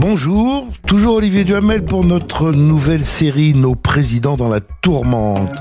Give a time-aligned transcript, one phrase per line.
[0.00, 5.52] Bonjour, toujours Olivier Duhamel pour notre nouvelle série Nos présidents dans la tourmente.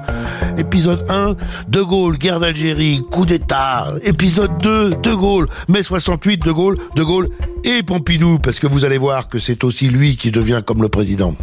[0.57, 1.35] Épisode 1,
[1.67, 3.89] De Gaulle, guerre d'Algérie, coup d'État.
[4.01, 7.29] Épisode 2, De Gaulle, mai 68, De Gaulle, De Gaulle
[7.65, 10.89] et Pompidou, parce que vous allez voir que c'est aussi lui qui devient comme le
[10.89, 11.35] président.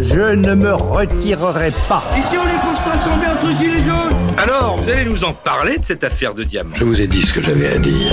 [0.00, 2.04] Je ne me retirerai pas.
[2.18, 4.16] Ici, on est pour se rassembler entre gilets jaunes?
[4.38, 7.22] Alors, vous allez nous en parler de cette affaire de diamant Je vous ai dit
[7.22, 8.10] ce que j'avais à dire.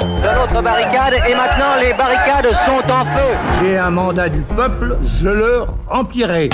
[0.00, 3.36] de l'autre barricade et maintenant les barricades sont en feu.
[3.60, 6.50] J'ai un mandat du peuple, je le remplirai.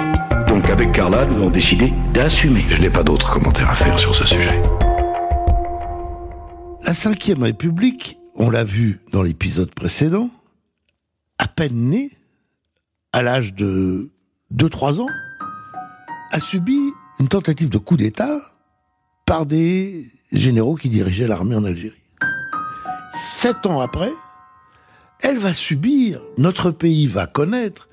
[0.49, 2.65] Donc avec Carla, nous avons décidé d'assumer.
[2.71, 4.63] Je n'ai pas d'autres commentaires à faire sur ce sujet.
[6.87, 10.31] La Ve République, on l'a vu dans l'épisode précédent,
[11.39, 12.13] à peine née,
[13.13, 14.11] à l'âge de
[14.55, 15.09] 2-3 ans,
[16.33, 18.41] a subi une tentative de coup d'État
[19.25, 21.95] par des généraux qui dirigeaient l'armée en Algérie.
[23.15, 24.13] Sept ans après,
[25.23, 27.89] elle va subir, notre pays va connaître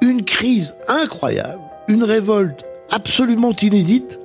[0.00, 4.18] une crise incroyable, une révolte absolument inédite,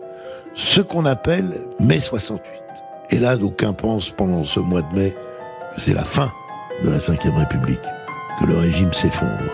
[0.53, 2.41] ce qu'on appelle mai 68.
[3.11, 5.15] Et là, d'aucuns pensent pendant ce mois de mai
[5.75, 6.31] que c'est la fin
[6.83, 7.81] de la Ve République,
[8.39, 9.51] que le régime s'effondre.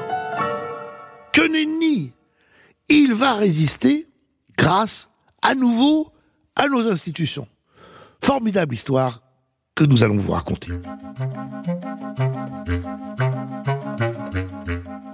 [2.94, 4.10] Il va résister
[4.58, 5.10] grâce
[5.42, 6.10] à nouveau
[6.58, 7.48] à nos institutions.
[8.22, 9.22] Formidable histoire
[9.76, 10.74] que nous allons vous raconter.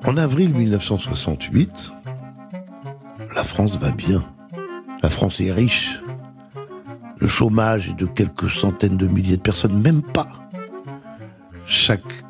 [0.06, 1.94] En avril 1968,
[3.36, 4.24] la France va bien.
[5.04, 6.02] La France est riche.
[7.20, 10.50] Le chômage est de quelques centaines de milliers de personnes, même pas.
[11.68, 12.24] Chaque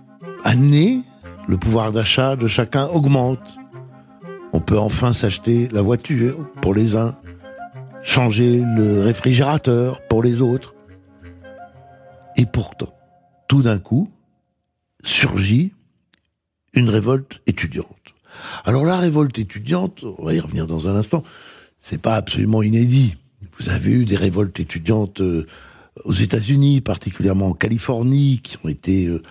[0.43, 1.03] année,
[1.47, 3.57] le pouvoir d'achat de chacun augmente.
[4.53, 7.15] On peut enfin s'acheter la voiture pour les uns,
[8.03, 10.73] changer le réfrigérateur pour les autres.
[12.37, 12.93] Et pourtant,
[13.47, 14.09] tout d'un coup,
[15.03, 15.73] surgit
[16.73, 17.87] une révolte étudiante.
[18.65, 21.23] Alors la révolte étudiante, on va y revenir dans un instant,
[21.79, 23.15] c'est pas absolument inédit.
[23.59, 25.47] Vous avez eu des révoltes étudiantes euh,
[26.05, 29.21] aux États-Unis, particulièrement en Californie, qui ont été euh,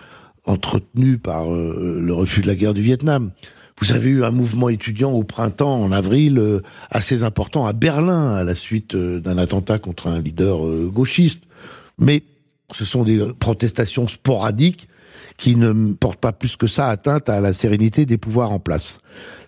[0.45, 3.31] entretenues par euh, le refus de la guerre du Vietnam.
[3.79, 8.33] Vous avez eu un mouvement étudiant au printemps, en avril, euh, assez important à Berlin,
[8.33, 11.43] à la suite euh, d'un attentat contre un leader euh, gauchiste.
[11.99, 12.23] Mais
[12.73, 14.87] ce sont des protestations sporadiques
[15.37, 18.99] qui ne portent pas plus que ça atteinte à la sérénité des pouvoirs en place.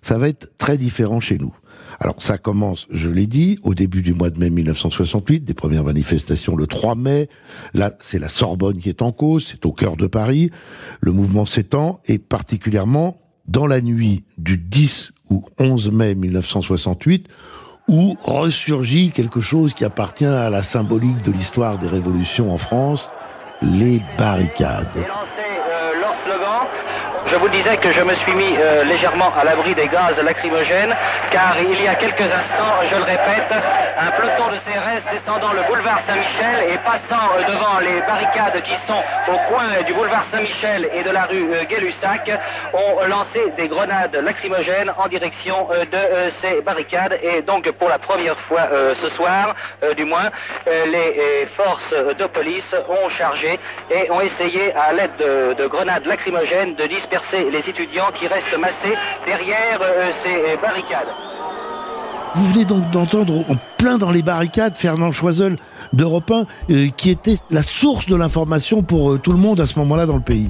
[0.03, 1.53] Ça va être très différent chez nous.
[2.00, 5.84] Alors ça commence, je l'ai dit, au début du mois de mai 1968, des premières
[5.84, 7.29] manifestations le 3 mai.
[7.73, 10.51] Là, c'est la Sorbonne qui est en cause, c'est au cœur de Paris.
[11.01, 13.19] Le mouvement s'étend et particulièrement
[13.50, 17.28] dans la nuit du 10 ou 11 mai 1968,
[17.88, 23.10] où ressurgit quelque chose qui appartient à la symbolique de l'histoire des révolutions en France,
[23.62, 24.96] les barricades.
[24.96, 26.68] Et lancé euh, leur slogan.
[27.31, 30.95] Je vous disais que je me suis mis euh, légèrement à l'abri des gaz lacrymogènes,
[31.29, 33.53] car il y a quelques instants, je le répète,
[34.00, 38.73] un peloton de CRS descendant le boulevard Saint-Michel et passant euh, devant les barricades qui
[38.88, 42.31] sont au coin du boulevard Saint-Michel et de la rue euh, Gay-Lussac
[42.73, 47.19] ont lancé des grenades lacrymogènes en direction euh, de ces barricades.
[47.22, 48.69] Et donc, pour la première fois
[49.01, 49.56] ce soir,
[49.97, 50.29] du moins,
[50.68, 53.59] les forces de police ont chargé
[53.91, 58.59] et ont essayé, à l'aide de, de grenades lacrymogènes, de disperser les étudiants qui restent
[58.59, 61.07] massés derrière euh, ces barricades.
[62.35, 65.56] Vous venez donc d'entendre en plein dans les barricades Fernand Choiseul
[65.94, 69.68] d'Europe 1, euh, qui était la source de l'information pour euh, tout le monde à
[69.68, 70.50] ce moment-là dans le pays.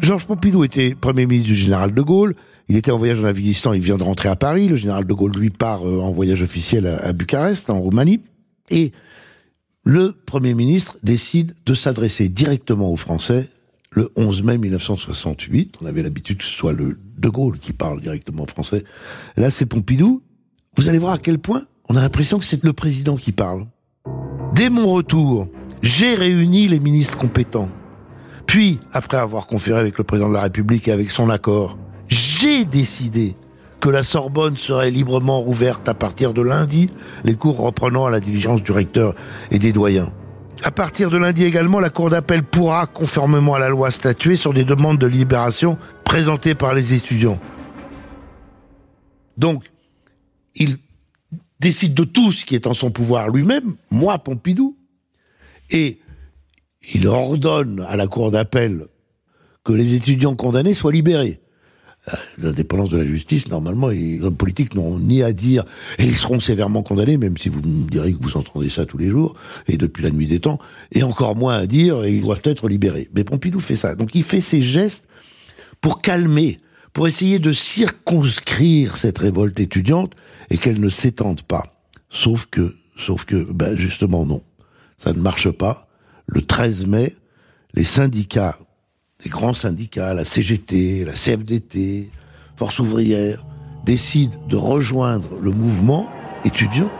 [0.00, 2.34] Georges Pompidou était Premier ministre du général de Gaulle.
[2.68, 4.68] Il était en voyage en Afghanistan, il vient de rentrer à Paris.
[4.68, 8.22] Le général de Gaulle, lui, part euh, en voyage officiel à Bucarest, en Roumanie.
[8.70, 8.92] Et
[9.84, 13.48] le Premier ministre décide de s'adresser directement aux Français
[13.92, 15.74] le 11 mai 1968.
[15.82, 18.84] On avait l'habitude que ce soit le de Gaulle qui parle directement français.
[19.36, 20.22] Là, c'est Pompidou.
[20.76, 23.66] Vous allez voir à quel point on a l'impression que c'est le président qui parle.
[24.54, 25.48] Dès mon retour,
[25.82, 27.68] j'ai réuni les ministres compétents.
[28.46, 31.78] Puis, après avoir conféré avec le président de la République et avec son accord,
[32.08, 33.36] j'ai décidé
[33.80, 36.90] que la Sorbonne serait librement rouverte à partir de lundi,
[37.24, 39.14] les cours reprenant à la diligence du recteur
[39.50, 40.12] et des doyens.
[40.64, 44.52] À partir de lundi également, la Cour d'appel pourra, conformément à la loi, statuer sur
[44.52, 47.40] des demandes de libération présentées par les étudiants.
[49.36, 49.64] Donc,
[50.54, 50.78] il
[51.58, 54.76] décide de tout ce qui est en son pouvoir lui-même, moi, Pompidou,
[55.70, 56.00] et
[56.94, 58.86] il ordonne à la Cour d'appel
[59.64, 61.40] que les étudiants condamnés soient libérés.
[62.38, 65.64] L'indépendance de la justice, normalement, les hommes politiques n'ont ni à dire,
[65.98, 68.98] et ils seront sévèrement condamnés, même si vous me direz que vous entendez ça tous
[68.98, 69.34] les jours,
[69.68, 70.58] et depuis la nuit des temps,
[70.90, 73.08] et encore moins à dire, et ils doivent être libérés.
[73.14, 73.94] Mais Pompidou fait ça.
[73.94, 75.04] Donc il fait ces gestes
[75.80, 76.58] pour calmer,
[76.92, 80.14] pour essayer de circonscrire cette révolte étudiante,
[80.50, 81.84] et qu'elle ne s'étende pas.
[82.10, 84.42] Sauf que, sauf que, ben justement non.
[84.98, 85.88] Ça ne marche pas.
[86.26, 87.16] Le 13 mai,
[87.74, 88.58] les syndicats
[89.24, 92.10] les grands syndicats, la CGT, la CFDT,
[92.56, 93.44] Force ouvrière,
[93.84, 96.08] décident de rejoindre le mouvement
[96.44, 96.90] étudiant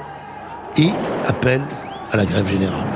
[0.79, 0.91] et
[1.27, 1.67] appellent
[2.11, 2.89] à la grève générale.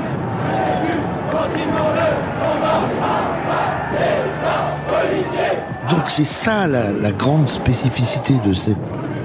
[5.89, 8.77] Donc c'est ça la, la, grande spécificité de cette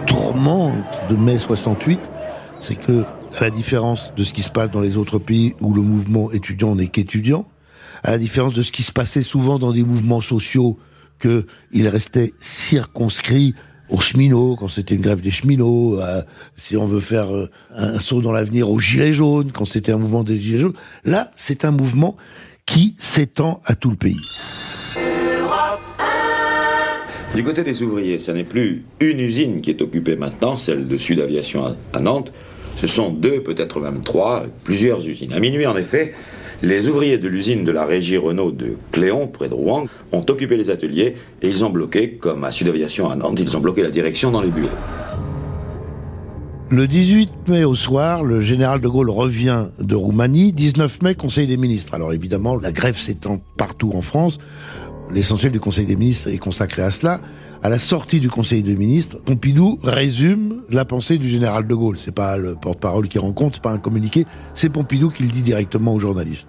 [0.06, 2.00] tourmente de mai 68,
[2.58, 3.04] c'est que,
[3.38, 6.30] à la différence de ce qui se passe dans les autres pays où le mouvement
[6.30, 7.46] étudiant n'est qu'étudiant,
[8.02, 10.78] à la différence de ce qui se passait souvent dans des mouvements sociaux,
[11.20, 13.54] qu'il restait circonscrit
[13.88, 16.00] aux cheminots, quand c'était une grève des cheminots,
[16.56, 19.98] si on veut faire euh, un saut dans l'avenir aux gilets jaunes, quand c'était un
[19.98, 20.72] mouvement des gilets jaunes.
[21.04, 22.16] Là, c'est un mouvement
[22.64, 24.16] qui s'étend à tout le pays.
[27.34, 30.96] Du côté des ouvriers, ce n'est plus une usine qui est occupée maintenant, celle de
[30.96, 32.32] Sud Aviation à Nantes.
[32.76, 35.32] Ce sont deux, peut-être même trois, plusieurs usines.
[35.32, 36.14] À minuit, en effet,
[36.62, 40.56] les ouvriers de l'usine de la régie Renault de Cléon, près de Rouen, ont occupé
[40.56, 43.82] les ateliers et ils ont bloqué, comme à Sud Aviation à Nantes, ils ont bloqué
[43.82, 44.68] la direction dans les bureaux.
[46.70, 50.52] Le 18 mai au soir, le général de Gaulle revient de Roumanie.
[50.52, 51.94] 19 mai, Conseil des ministres.
[51.94, 54.38] Alors évidemment, la grève s'étend partout en France.
[55.10, 57.20] L'essentiel du Conseil des ministres est consacré à cela.
[57.64, 61.96] À la sortie du Conseil des ministres, Pompidou résume la pensée du général de Gaulle.
[61.96, 65.42] C'est pas le porte-parole qui rencontre, c'est pas un communiqué, c'est Pompidou qui le dit
[65.42, 66.48] directement aux journalistes.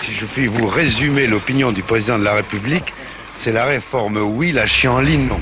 [0.00, 2.94] Si je puis vous résumer l'opinion du président de la République,
[3.44, 5.38] c'est la réforme oui, la chienlit non.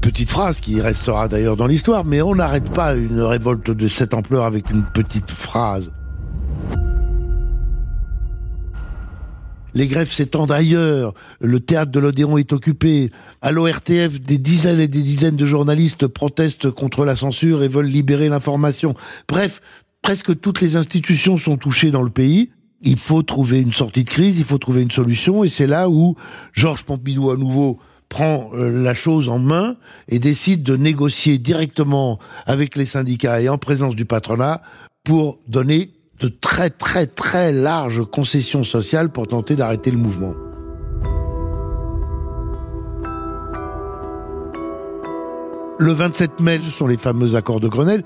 [0.00, 4.14] Petite phrase qui restera d'ailleurs dans l'histoire, mais on n'arrête pas une révolte de cette
[4.14, 5.90] ampleur avec une petite phrase.
[9.74, 11.14] Les grèves s'étendent ailleurs.
[11.40, 13.10] Le théâtre de l'Odéon est occupé.
[13.42, 17.86] À l'ORTF, des dizaines et des dizaines de journalistes protestent contre la censure et veulent
[17.86, 18.94] libérer l'information.
[19.28, 19.60] Bref,
[20.02, 22.50] presque toutes les institutions sont touchées dans le pays.
[22.82, 25.90] Il faut trouver une sortie de crise, il faut trouver une solution, et c'est là
[25.90, 26.16] où
[26.54, 27.78] Georges Pompidou à nouveau
[28.08, 29.76] prend euh, la chose en main
[30.08, 34.62] et décide de négocier directement avec les syndicats et en présence du patronat
[35.04, 40.34] pour donner de très très très larges concessions sociales pour tenter d'arrêter le mouvement.
[45.78, 48.04] Le 27 mai, ce sont les fameux accords de Grenelle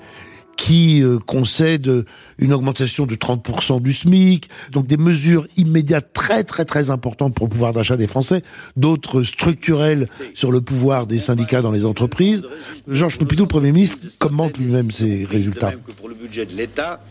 [0.55, 2.05] qui euh, concèdent
[2.37, 7.47] une augmentation de 30% du SMIC, donc des mesures immédiates très très très importantes pour
[7.47, 8.41] le pouvoir d'achat des Français,
[8.77, 12.43] d'autres structurelles sur le pouvoir des syndicats dans les entreprises.
[12.87, 15.73] Georges Pompidou, Premier ministre, commente lui-même ces résultats.
[16.21, 17.01] budget de l'État,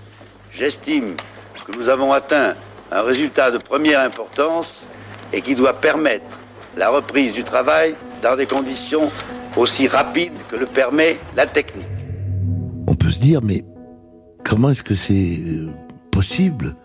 [0.56, 1.17] J'estime
[1.67, 2.55] que nous avons atteint
[2.93, 4.89] un résultat de première importance
[5.33, 6.39] et qui doit permettre
[6.77, 9.11] la reprise du travail dans des conditions
[9.56, 11.89] aussi rapides que le permet la technique.
[12.87, 13.65] On peut se dire, mais
[14.45, 15.73] comment est-ce que c'est euh,
[16.12, 16.77] possible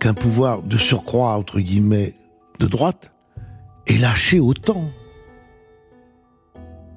[0.00, 2.14] qu'un pouvoir de surcroît, entre guillemets,
[2.60, 3.10] de droite,
[3.88, 4.90] ait lâché autant?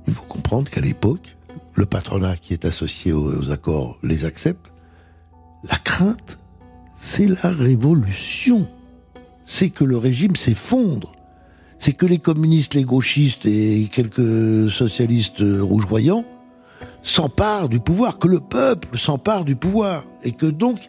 [0.08, 1.36] Il faut comprendre qu'à l'époque,
[1.74, 4.72] le patronat qui est associé aux accords les accepte,
[5.70, 6.38] la crainte,
[6.98, 8.68] c'est la révolution.
[9.46, 11.14] C'est que le régime s'effondre.
[11.78, 16.26] C'est que les communistes, les gauchistes et quelques socialistes rougeoyants
[17.02, 20.04] s'emparent du pouvoir, que le peuple s'empare du pouvoir.
[20.24, 20.80] Et que donc,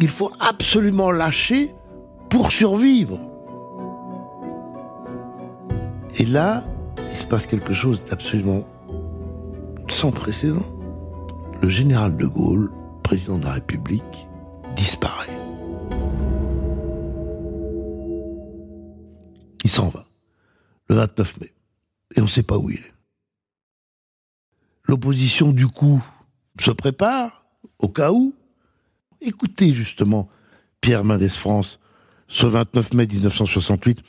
[0.00, 1.70] il faut absolument lâcher
[2.28, 3.18] pour survivre.
[6.18, 6.64] Et là,
[7.10, 8.64] il se passe quelque chose d'absolument
[9.88, 10.66] sans précédent.
[11.62, 12.70] Le général de Gaulle
[13.02, 14.26] président de la République
[14.74, 15.28] disparaît.
[19.64, 20.06] Il s'en va,
[20.88, 21.52] le 29 mai,
[22.16, 22.92] et on ne sait pas où il est.
[24.86, 26.02] L'opposition, du coup,
[26.58, 27.46] se prépare,
[27.78, 28.34] au cas où.
[29.20, 30.28] Écoutez justement
[30.80, 31.78] Pierre Mendès France,
[32.28, 34.00] ce 29 mai 1968,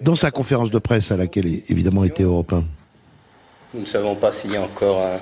[0.00, 2.64] dans sa conférence de presse à laquelle évidemment était européen.
[3.74, 5.18] Nous ne savons pas s'il y a encore un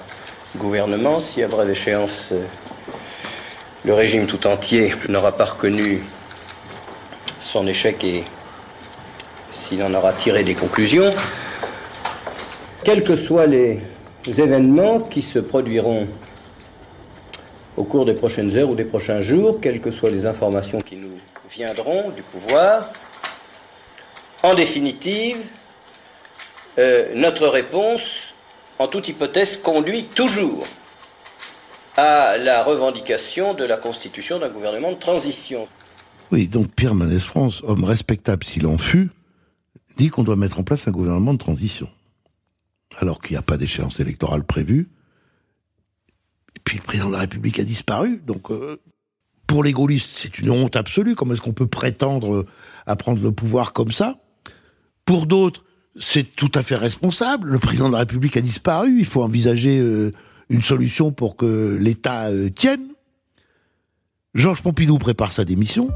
[0.58, 2.44] gouvernement, si à brève échéance euh,
[3.84, 6.02] le régime tout entier n'aura pas reconnu
[7.38, 8.24] son échec et
[9.50, 11.12] s'il en aura tiré des conclusions,
[12.84, 13.80] quels que soient les
[14.26, 16.06] événements qui se produiront
[17.76, 20.96] au cours des prochaines heures ou des prochains jours, quelles que soient les informations qui
[20.96, 21.18] nous
[21.50, 22.90] viendront du pouvoir,
[24.42, 25.38] en définitive,
[26.78, 28.34] euh, notre réponse,
[28.78, 30.64] en toute hypothèse, conduit toujours
[32.00, 35.68] à la revendication de la constitution d'un gouvernement de transition.
[36.32, 39.10] Oui, donc Pierre Manès France, homme respectable s'il en fut,
[39.98, 41.90] dit qu'on doit mettre en place un gouvernement de transition.
[42.98, 44.88] Alors qu'il n'y a pas d'échéance électorale prévue.
[46.56, 48.22] Et puis le président de la République a disparu.
[48.26, 48.80] Donc euh,
[49.46, 51.14] pour les gaullistes, c'est une honte absolue.
[51.14, 52.46] Comment est-ce qu'on peut prétendre
[52.86, 54.16] à prendre le pouvoir comme ça?
[55.04, 55.66] Pour d'autres,
[56.00, 57.50] c'est tout à fait responsable.
[57.50, 59.00] Le président de la République a disparu.
[59.00, 60.12] Il faut envisager euh,
[60.50, 62.88] une solution pour que l'État euh, tienne.
[64.34, 65.88] Georges Pompidou prépare sa démission.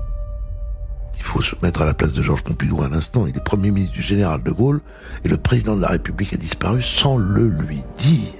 [1.17, 3.27] Il faut se mettre à la place de Georges Pompidou un instant.
[3.27, 4.81] Il est Premier ministre du général de Gaulle
[5.25, 8.33] et le président de la République a disparu sans le lui dire.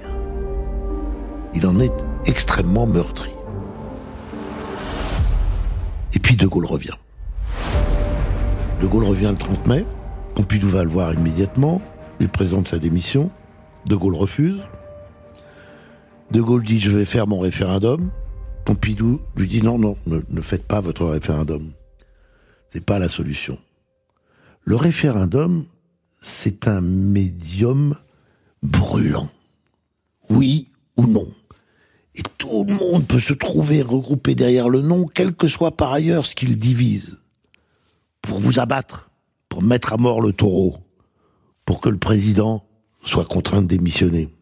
[1.53, 1.93] Il en est
[2.25, 3.31] extrêmement meurtri.
[6.13, 6.95] Et puis De Gaulle revient.
[8.81, 9.85] De Gaulle revient le 30 mai.
[10.33, 11.81] Pompidou va le voir immédiatement,
[12.19, 13.31] lui présente sa démission.
[13.85, 14.61] De Gaulle refuse.
[16.31, 18.11] De Gaulle dit je vais faire mon référendum.
[18.65, 21.71] Pompidou lui dit non, non, ne, faites pas votre référendum.
[22.71, 23.59] C'est pas la solution.
[24.63, 25.65] Le référendum,
[26.21, 27.95] c'est un médium
[28.63, 29.29] brûlant.
[30.29, 31.27] Oui ou non.
[32.15, 35.93] Et tout le monde peut se trouver regroupé derrière le non, quel que soit par
[35.93, 37.21] ailleurs ce qu'il divise,
[38.21, 39.11] pour vous abattre,
[39.49, 40.77] pour mettre à mort le taureau,
[41.65, 42.65] pour que le président
[43.03, 44.34] soit contraint de démissionner.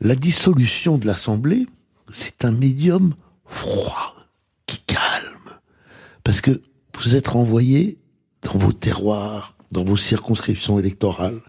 [0.00, 1.66] La dissolution de l'Assemblée,
[2.12, 3.14] c'est un médium
[3.46, 4.14] froid,
[4.66, 5.58] qui calme.
[6.22, 6.60] Parce que
[6.98, 7.98] vous êtes renvoyé
[8.42, 11.40] dans vos terroirs, dans vos circonscriptions électorales.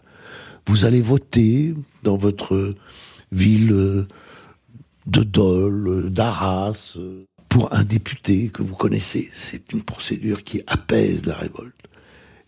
[0.66, 1.74] Vous allez voter
[2.04, 2.74] dans votre
[3.32, 4.08] ville euh,
[5.08, 9.30] de Dole, d'Arras, euh, pour un député que vous connaissez.
[9.34, 11.76] C'est une procédure qui apaise la révolte.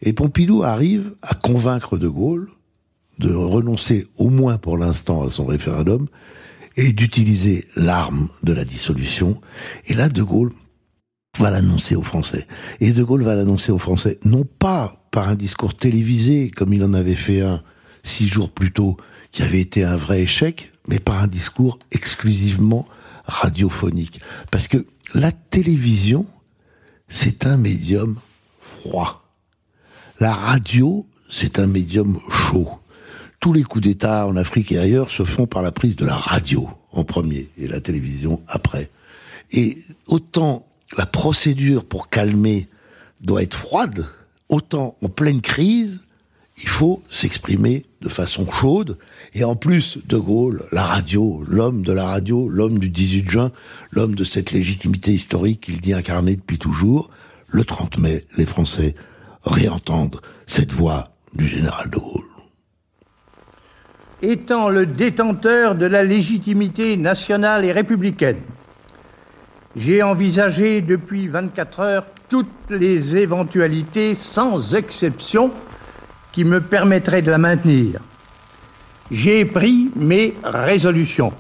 [0.02, 2.50] Et Pompidou arrive à convaincre De Gaulle
[3.20, 6.08] de renoncer au moins pour l'instant à son référendum
[6.78, 9.42] et d'utiliser l'arme de la dissolution.
[9.88, 10.54] Et là, De Gaulle
[11.38, 12.48] va l'annoncer aux Français.
[12.80, 16.84] Et De Gaulle va l'annoncer aux Français, non pas par un discours télévisé, comme il
[16.84, 17.64] en avait fait un
[18.04, 18.98] six jours plus tôt,
[19.32, 22.88] qui avait été un vrai échec, mais par un discours exclusivement
[23.26, 24.22] radiophonique.
[24.52, 26.26] Parce que la télévision,
[27.08, 28.18] c'est un médium
[28.60, 29.24] froid.
[30.20, 32.70] La radio, c'est un médium chaud.
[33.40, 36.16] Tous les coups d'État en Afrique et ailleurs se font par la prise de la
[36.16, 38.90] radio en premier et la télévision après.
[39.52, 39.78] Et
[40.08, 40.68] autant
[40.98, 42.68] la procédure pour calmer
[43.22, 44.08] doit être froide,
[44.50, 46.06] autant en pleine crise,
[46.62, 48.98] il faut s'exprimer de façon chaude.
[49.34, 53.52] Et en plus, De Gaulle, la radio, l'homme de la radio, l'homme du 18 juin,
[53.92, 57.10] l'homme de cette légitimité historique qu'il dit incarner depuis toujours,
[57.48, 58.96] le 30 mai, les Français
[59.44, 62.29] réentendent cette voix du général De Gaulle.
[64.22, 68.42] Étant le détenteur de la légitimité nationale et républicaine,
[69.78, 75.52] j'ai envisagé depuis 24 heures toutes les éventualités, sans exception,
[76.34, 78.02] qui me permettraient de la maintenir.
[79.10, 81.34] J'ai pris mes résolutions.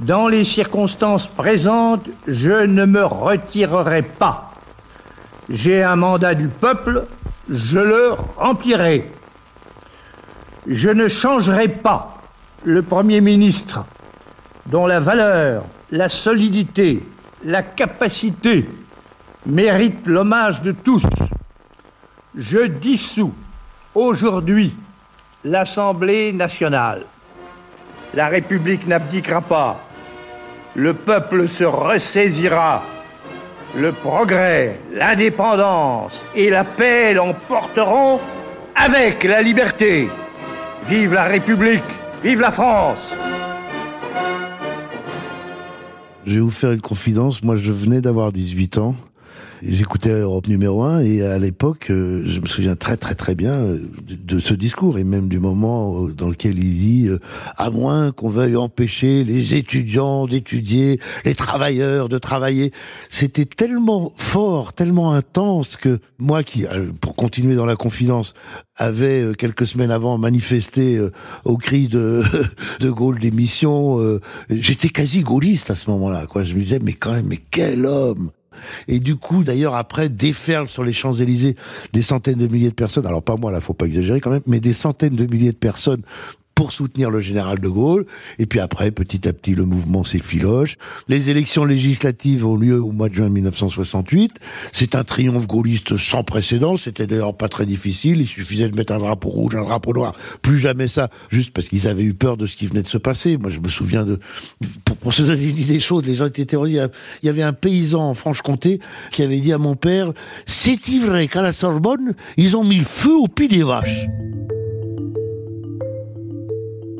[0.00, 4.52] Dans les circonstances présentes, je ne me retirerai pas.
[5.48, 7.06] J'ai un mandat du peuple,
[7.48, 9.10] je le remplirai.
[10.68, 12.18] Je ne changerai pas
[12.64, 13.86] le Premier ministre
[14.66, 17.02] dont la valeur, la solidité,
[17.42, 18.68] la capacité
[19.46, 21.06] méritent l'hommage de tous.
[22.36, 23.32] Je dissous
[23.94, 24.76] aujourd'hui
[25.42, 27.06] l'Assemblée nationale.
[28.12, 29.80] La République n'abdiquera pas.
[30.74, 32.84] Le peuple se ressaisira.
[33.74, 38.20] Le progrès, l'indépendance et la paix l'emporteront
[38.74, 40.10] avec la liberté.
[40.88, 41.82] Vive la République,
[42.24, 43.14] vive la France.
[46.24, 47.42] Je vais vous faire une confidence.
[47.42, 48.96] Moi, je venais d'avoir 18 ans.
[49.66, 53.54] J'écoutais Europe numéro 1 et à l'époque, euh, je me souviens très très très bien
[53.54, 57.08] euh, de, ce discours et même du moment euh, dans lequel il dit
[57.56, 62.72] à moins qu'on veuille empêcher les étudiants d'étudier, les travailleurs de travailler.
[63.10, 66.64] C'était tellement fort, tellement intense que moi qui,
[67.00, 68.34] pour continuer dans la confidence,
[68.76, 71.00] avait quelques semaines avant manifesté
[71.44, 72.22] au cri de
[72.80, 73.98] de Gaulle d'émission,
[74.50, 76.26] j'étais quasi gaulliste à ce moment-là.
[76.26, 78.30] Quoi, je me disais mais quand même, mais quel homme
[78.86, 81.56] et du coup, d'ailleurs, après, déferlent sur les Champs-Élysées
[81.92, 83.06] des centaines de milliers de personnes.
[83.06, 85.56] Alors, pas moi, là, faut pas exagérer quand même, mais des centaines de milliers de
[85.56, 86.02] personnes
[86.58, 88.04] pour soutenir le général de Gaulle.
[88.40, 90.74] Et puis après, petit à petit, le mouvement s'effiloche.
[91.06, 94.40] Les élections législatives ont lieu au mois de juin 1968.
[94.72, 96.76] C'est un triomphe gaulliste sans précédent.
[96.76, 98.22] C'était d'ailleurs pas très difficile.
[98.22, 100.16] Il suffisait de mettre un drapeau rouge, un drapeau noir.
[100.42, 101.10] Plus jamais ça.
[101.30, 103.38] Juste parce qu'ils avaient eu peur de ce qui venait de se passer.
[103.38, 104.18] Moi, je me souviens de,
[105.00, 106.86] pour, se donner une idée chaude, les gens étaient terrorisés.
[107.22, 108.80] Il y avait un paysan en Franche-Comté
[109.12, 110.12] qui avait dit à mon père,
[110.44, 114.08] c'est-il vrai qu'à la Sorbonne, ils ont mis le feu au pied des vaches?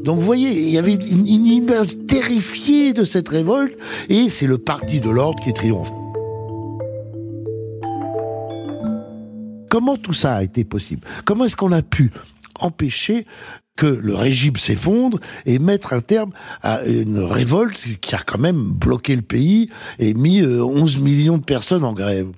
[0.04, 3.76] Donc vous voyez, il y avait une, image terrifiée de cette révolte,
[4.08, 5.90] et c'est le parti de l'ordre qui triomphe.
[9.68, 11.06] Comment tout ça a été possible?
[11.24, 12.10] Comment est-ce qu'on a pu
[12.58, 13.26] empêcher
[13.76, 18.72] que le régime s'effondre et mettre un terme à une révolte qui a quand même
[18.72, 22.28] bloqué le pays et mis 11 euh, millions de personnes en grève?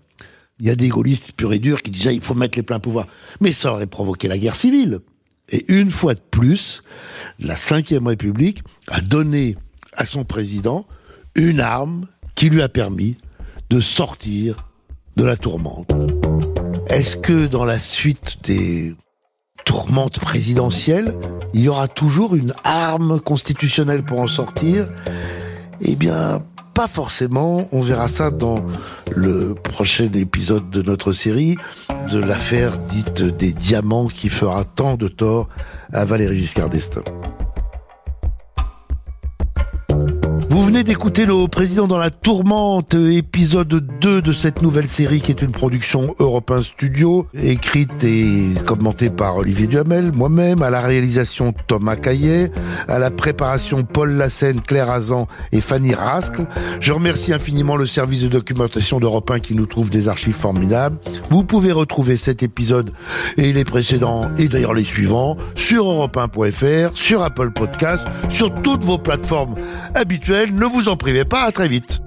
[0.58, 2.80] Il y a des gaullistes purs et durs qui disaient il faut mettre les pleins
[2.80, 3.06] pouvoirs.
[3.40, 5.00] Mais ça aurait provoqué la guerre civile.
[5.50, 6.82] Et une fois de plus,
[7.38, 9.56] la Ve République a donné
[9.94, 10.86] à son président
[11.34, 13.16] une arme qui lui a permis
[13.68, 14.68] de sortir
[15.16, 15.90] de la tourmente.
[16.86, 18.94] Est-ce que dans la suite des
[19.64, 21.14] tourmentes présidentielles,
[21.52, 24.88] il y aura toujours une arme constitutionnelle pour en sortir?
[25.80, 26.42] Eh bien,
[26.74, 27.68] pas forcément.
[27.72, 28.64] On verra ça dans
[29.10, 31.56] le prochain épisode de notre série
[32.10, 35.48] de l'affaire dite des diamants qui fera tant de tort
[35.92, 37.02] à Valéry Giscard d'Estaing.
[40.60, 45.30] Vous venez d'écouter le président dans la tourmente, épisode 2 de cette nouvelle série qui
[45.30, 51.54] est une production Europe Studio, écrite et commentée par Olivier Duhamel, moi-même, à la réalisation
[51.66, 52.52] Thomas Caillet,
[52.88, 56.46] à la préparation Paul Lassène, Claire Azan et Fanny Rascle.
[56.78, 60.98] Je remercie infiniment le service de documentation d'Europe 1 qui nous trouve des archives formidables.
[61.30, 62.92] Vous pouvez retrouver cet épisode
[63.38, 68.98] et les précédents et d'ailleurs les suivants sur europe1.fr, sur Apple Podcast, sur toutes vos
[68.98, 69.54] plateformes
[69.94, 72.00] habituelles ne vous en privez pas, à très vite.